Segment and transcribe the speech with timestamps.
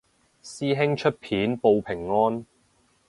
[0.43, 2.47] 師兄出片報平安